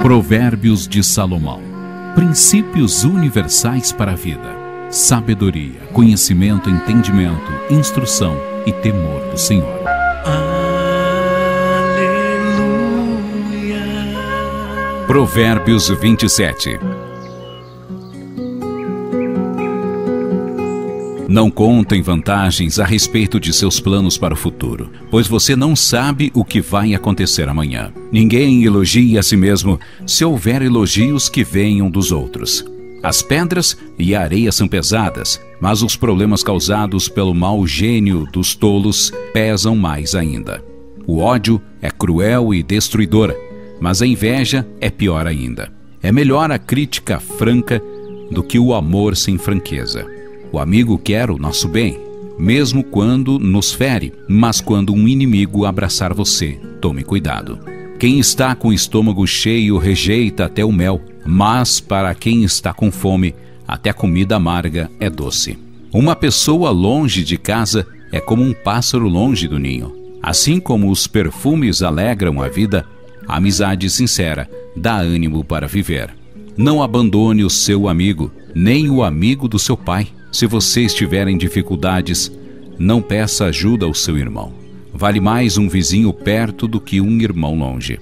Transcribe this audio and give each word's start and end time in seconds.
Provérbios 0.00 0.88
de 0.88 1.04
Salomão. 1.04 1.60
Princípios 2.14 3.04
universais 3.04 3.92
para 3.92 4.12
a 4.12 4.14
vida. 4.14 4.56
Sabedoria, 4.88 5.80
conhecimento, 5.92 6.70
entendimento, 6.70 7.52
instrução 7.70 8.34
e 8.64 8.72
temor 8.72 9.20
do 9.30 9.36
Senhor. 9.36 9.78
Aleluia. 10.24 10.64
Provérbios 15.06 15.90
27. 15.90 16.80
Não 21.30 21.48
contem 21.48 22.02
vantagens 22.02 22.80
a 22.80 22.84
respeito 22.84 23.38
de 23.38 23.52
seus 23.52 23.78
planos 23.78 24.18
para 24.18 24.34
o 24.34 24.36
futuro, 24.36 24.90
pois 25.12 25.28
você 25.28 25.54
não 25.54 25.76
sabe 25.76 26.32
o 26.34 26.44
que 26.44 26.60
vai 26.60 26.92
acontecer 26.92 27.48
amanhã. 27.48 27.92
Ninguém 28.10 28.64
elogie 28.64 29.16
a 29.16 29.22
si 29.22 29.36
mesmo 29.36 29.78
se 30.04 30.24
houver 30.24 30.60
elogios 30.60 31.28
que 31.28 31.44
venham 31.44 31.88
dos 31.88 32.10
outros. 32.10 32.64
As 33.00 33.22
pedras 33.22 33.78
e 33.96 34.12
a 34.12 34.22
areia 34.22 34.50
são 34.50 34.66
pesadas, 34.66 35.40
mas 35.60 35.82
os 35.82 35.94
problemas 35.94 36.42
causados 36.42 37.08
pelo 37.08 37.32
mau 37.32 37.64
gênio 37.64 38.26
dos 38.32 38.56
tolos 38.56 39.12
pesam 39.32 39.76
mais 39.76 40.16
ainda. 40.16 40.60
O 41.06 41.20
ódio 41.20 41.62
é 41.80 41.92
cruel 41.92 42.52
e 42.52 42.60
destruidor, 42.60 43.32
mas 43.80 44.02
a 44.02 44.06
inveja 44.06 44.66
é 44.80 44.90
pior 44.90 45.28
ainda. 45.28 45.72
É 46.02 46.10
melhor 46.10 46.50
a 46.50 46.58
crítica 46.58 47.20
franca 47.20 47.80
do 48.32 48.42
que 48.42 48.58
o 48.58 48.74
amor 48.74 49.16
sem 49.16 49.38
franqueza. 49.38 50.19
O 50.52 50.58
amigo 50.58 50.98
quer 50.98 51.30
o 51.30 51.38
nosso 51.38 51.68
bem, 51.68 51.98
mesmo 52.38 52.82
quando 52.82 53.38
nos 53.38 53.72
fere, 53.72 54.12
mas 54.28 54.60
quando 54.60 54.92
um 54.92 55.06
inimigo 55.06 55.64
abraçar 55.64 56.12
você, 56.14 56.58
tome 56.80 57.04
cuidado. 57.04 57.58
Quem 57.98 58.18
está 58.18 58.54
com 58.54 58.68
o 58.68 58.72
estômago 58.72 59.26
cheio 59.26 59.76
rejeita 59.76 60.46
até 60.46 60.64
o 60.64 60.72
mel, 60.72 61.00
mas 61.24 61.80
para 61.80 62.14
quem 62.14 62.42
está 62.42 62.72
com 62.72 62.90
fome, 62.90 63.34
até 63.68 63.90
a 63.90 63.94
comida 63.94 64.36
amarga 64.36 64.90
é 64.98 65.08
doce. 65.10 65.58
Uma 65.92 66.16
pessoa 66.16 66.70
longe 66.70 67.22
de 67.22 67.36
casa 67.36 67.86
é 68.10 68.18
como 68.18 68.42
um 68.42 68.52
pássaro 68.52 69.06
longe 69.06 69.46
do 69.46 69.58
ninho. 69.58 69.94
Assim 70.22 70.58
como 70.58 70.90
os 70.90 71.06
perfumes 71.06 71.82
alegram 71.82 72.42
a 72.42 72.48
vida, 72.48 72.86
a 73.28 73.36
amizade 73.36 73.88
sincera 73.88 74.50
dá 74.76 74.96
ânimo 74.96 75.44
para 75.44 75.68
viver. 75.68 76.10
Não 76.56 76.82
abandone 76.82 77.44
o 77.44 77.50
seu 77.50 77.88
amigo, 77.88 78.32
nem 78.54 78.90
o 78.90 79.04
amigo 79.04 79.46
do 79.46 79.58
seu 79.58 79.76
pai. 79.76 80.08
Se 80.32 80.46
você 80.46 80.82
estiver 80.82 81.26
em 81.26 81.36
dificuldades, 81.36 82.30
não 82.78 83.02
peça 83.02 83.46
ajuda 83.46 83.84
ao 83.84 83.92
seu 83.92 84.16
irmão. 84.16 84.52
Vale 84.92 85.20
mais 85.20 85.58
um 85.58 85.68
vizinho 85.68 86.12
perto 86.12 86.68
do 86.68 86.80
que 86.80 87.00
um 87.00 87.20
irmão 87.20 87.56
longe. 87.56 87.98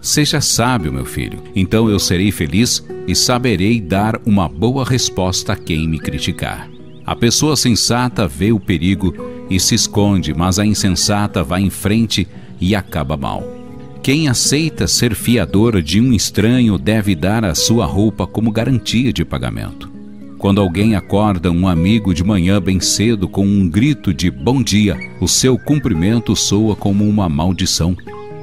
Seja 0.00 0.40
sábio, 0.40 0.92
meu 0.92 1.04
filho, 1.04 1.38
então 1.54 1.88
eu 1.88 1.98
serei 1.98 2.30
feliz 2.30 2.84
e 3.06 3.14
saberei 3.14 3.80
dar 3.80 4.20
uma 4.24 4.48
boa 4.48 4.84
resposta 4.84 5.54
a 5.54 5.56
quem 5.56 5.88
me 5.88 5.98
criticar. 5.98 6.68
A 7.06 7.16
pessoa 7.16 7.56
sensata 7.56 8.28
vê 8.28 8.52
o 8.52 8.60
perigo 8.60 9.14
e 9.50 9.58
se 9.58 9.74
esconde, 9.74 10.32
mas 10.32 10.58
a 10.58 10.64
insensata 10.66 11.42
vai 11.42 11.62
em 11.62 11.70
frente 11.70 12.28
e 12.60 12.74
acaba 12.74 13.16
mal. 13.16 13.42
Quem 14.02 14.28
aceita 14.28 14.86
ser 14.86 15.14
fiador 15.14 15.80
de 15.80 16.00
um 16.00 16.12
estranho 16.12 16.78
deve 16.78 17.14
dar 17.14 17.44
a 17.44 17.54
sua 17.54 17.86
roupa 17.86 18.26
como 18.26 18.52
garantia 18.52 19.12
de 19.12 19.24
pagamento. 19.24 19.93
Quando 20.44 20.60
alguém 20.60 20.94
acorda 20.94 21.50
um 21.50 21.66
amigo 21.66 22.12
de 22.12 22.22
manhã 22.22 22.60
bem 22.60 22.78
cedo 22.78 23.26
com 23.26 23.46
um 23.46 23.66
grito 23.66 24.12
de 24.12 24.30
bom 24.30 24.62
dia, 24.62 24.94
o 25.18 25.26
seu 25.26 25.58
cumprimento 25.58 26.36
soa 26.36 26.76
como 26.76 27.08
uma 27.08 27.30
maldição. 27.30 27.96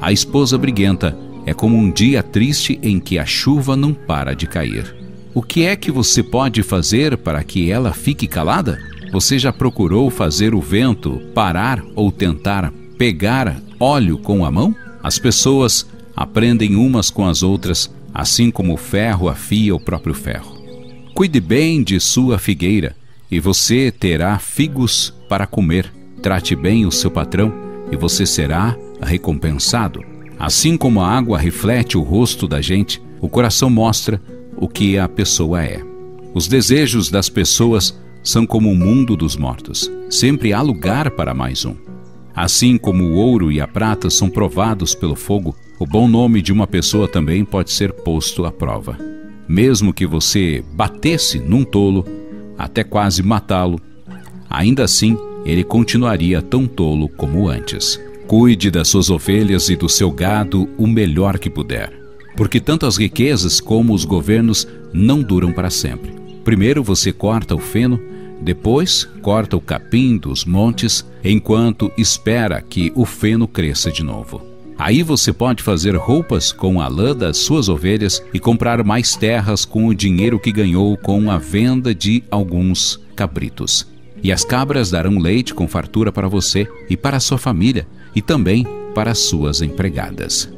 A 0.00 0.10
esposa 0.10 0.56
briguenta 0.56 1.14
é 1.44 1.52
como 1.52 1.76
um 1.76 1.90
dia 1.90 2.22
triste 2.22 2.80
em 2.82 2.98
que 2.98 3.18
a 3.18 3.26
chuva 3.26 3.76
não 3.76 3.92
para 3.92 4.32
de 4.32 4.46
cair. 4.46 4.96
O 5.34 5.42
que 5.42 5.66
é 5.66 5.76
que 5.76 5.90
você 5.90 6.22
pode 6.22 6.62
fazer 6.62 7.18
para 7.18 7.44
que 7.44 7.70
ela 7.70 7.92
fique 7.92 8.26
calada? 8.26 8.78
Você 9.12 9.38
já 9.38 9.52
procurou 9.52 10.08
fazer 10.08 10.54
o 10.54 10.62
vento 10.62 11.20
parar 11.34 11.84
ou 11.94 12.10
tentar 12.10 12.72
pegar 12.96 13.60
óleo 13.78 14.16
com 14.16 14.46
a 14.46 14.50
mão? 14.50 14.74
As 15.02 15.18
pessoas 15.18 15.86
aprendem 16.16 16.74
umas 16.74 17.10
com 17.10 17.28
as 17.28 17.42
outras, 17.42 17.94
assim 18.14 18.50
como 18.50 18.72
o 18.72 18.78
ferro 18.78 19.28
afia 19.28 19.74
o 19.74 19.78
próprio 19.78 20.14
ferro. 20.14 20.61
Cuide 21.14 21.40
bem 21.40 21.82
de 21.82 22.00
sua 22.00 22.38
figueira, 22.38 22.96
e 23.30 23.38
você 23.38 23.90
terá 23.90 24.38
figos 24.38 25.14
para 25.28 25.46
comer. 25.46 25.92
Trate 26.22 26.56
bem 26.56 26.86
o 26.86 26.90
seu 26.90 27.10
patrão, 27.10 27.52
e 27.90 27.96
você 27.96 28.24
será 28.24 28.76
recompensado. 29.00 30.02
Assim 30.38 30.76
como 30.76 31.00
a 31.00 31.08
água 31.08 31.38
reflete 31.38 31.98
o 31.98 32.02
rosto 32.02 32.48
da 32.48 32.62
gente, 32.62 33.00
o 33.20 33.28
coração 33.28 33.68
mostra 33.68 34.20
o 34.56 34.66
que 34.66 34.98
a 34.98 35.06
pessoa 35.06 35.62
é. 35.62 35.82
Os 36.34 36.48
desejos 36.48 37.10
das 37.10 37.28
pessoas 37.28 37.96
são 38.22 38.46
como 38.46 38.70
o 38.70 38.76
mundo 38.76 39.14
dos 39.14 39.36
mortos. 39.36 39.90
Sempre 40.08 40.52
há 40.52 40.62
lugar 40.62 41.10
para 41.10 41.34
mais 41.34 41.64
um. 41.66 41.76
Assim 42.34 42.78
como 42.78 43.04
o 43.04 43.14
ouro 43.16 43.52
e 43.52 43.60
a 43.60 43.68
prata 43.68 44.08
são 44.08 44.30
provados 44.30 44.94
pelo 44.94 45.14
fogo, 45.14 45.54
o 45.78 45.86
bom 45.86 46.08
nome 46.08 46.40
de 46.40 46.52
uma 46.52 46.66
pessoa 46.66 47.06
também 47.06 47.44
pode 47.44 47.70
ser 47.70 47.92
posto 47.92 48.46
à 48.46 48.50
prova. 48.50 49.11
Mesmo 49.52 49.92
que 49.92 50.06
você 50.06 50.64
batesse 50.72 51.38
num 51.38 51.62
tolo, 51.62 52.06
até 52.56 52.82
quase 52.82 53.22
matá-lo, 53.22 53.78
ainda 54.48 54.82
assim 54.82 55.14
ele 55.44 55.62
continuaria 55.62 56.40
tão 56.40 56.66
tolo 56.66 57.06
como 57.06 57.50
antes. 57.50 58.00
Cuide 58.26 58.70
das 58.70 58.88
suas 58.88 59.10
ovelhas 59.10 59.68
e 59.68 59.76
do 59.76 59.90
seu 59.90 60.10
gado 60.10 60.66
o 60.78 60.86
melhor 60.86 61.38
que 61.38 61.50
puder, 61.50 61.92
porque 62.34 62.58
tanto 62.58 62.86
as 62.86 62.96
riquezas 62.96 63.60
como 63.60 63.92
os 63.92 64.06
governos 64.06 64.66
não 64.90 65.22
duram 65.22 65.52
para 65.52 65.68
sempre. 65.68 66.14
Primeiro 66.42 66.82
você 66.82 67.12
corta 67.12 67.54
o 67.54 67.58
feno, 67.58 68.00
depois 68.40 69.06
corta 69.20 69.54
o 69.54 69.60
capim 69.60 70.16
dos 70.16 70.46
montes, 70.46 71.04
enquanto 71.22 71.92
espera 71.98 72.62
que 72.62 72.90
o 72.94 73.04
feno 73.04 73.46
cresça 73.46 73.92
de 73.92 74.02
novo. 74.02 74.51
Aí 74.82 75.00
você 75.04 75.32
pode 75.32 75.62
fazer 75.62 75.94
roupas 75.94 76.50
com 76.50 76.80
a 76.80 76.88
lã 76.88 77.14
das 77.14 77.36
suas 77.36 77.68
ovelhas 77.68 78.20
e 78.34 78.40
comprar 78.40 78.82
mais 78.82 79.14
terras 79.14 79.64
com 79.64 79.86
o 79.86 79.94
dinheiro 79.94 80.40
que 80.40 80.50
ganhou 80.50 80.96
com 80.96 81.30
a 81.30 81.38
venda 81.38 81.94
de 81.94 82.24
alguns 82.28 82.98
cabritos. 83.14 83.86
E 84.24 84.32
as 84.32 84.44
cabras 84.44 84.90
darão 84.90 85.20
leite 85.20 85.54
com 85.54 85.68
fartura 85.68 86.10
para 86.10 86.26
você 86.26 86.66
e 86.90 86.96
para 86.96 87.18
a 87.18 87.20
sua 87.20 87.38
família, 87.38 87.86
e 88.12 88.20
também 88.20 88.66
para 88.92 89.12
as 89.12 89.20
suas 89.20 89.62
empregadas. 89.62 90.52